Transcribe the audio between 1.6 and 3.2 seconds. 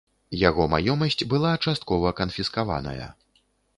часткова канфіскаваная.